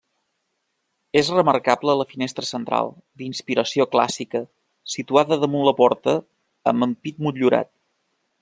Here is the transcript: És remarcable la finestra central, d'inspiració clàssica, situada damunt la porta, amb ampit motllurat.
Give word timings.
És 1.19 1.27
remarcable 1.35 1.95
la 1.99 2.07
finestra 2.13 2.47
central, 2.53 2.89
d'inspiració 3.23 3.87
clàssica, 3.93 4.43
situada 4.97 5.41
damunt 5.45 5.69
la 5.71 5.77
porta, 5.85 6.19
amb 6.73 6.89
ampit 6.91 7.25
motllurat. 7.29 7.75